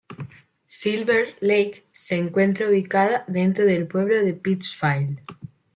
[0.67, 5.19] Silver Lake se encuentra ubicada dentro del pueblo de Pittsfield.